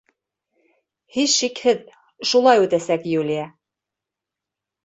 —Һис 1.17 1.35
шикһеҙ, 1.41 1.83
шулай 2.31 2.65
үтәсәк, 2.65 3.07
Юлия. 3.15 3.47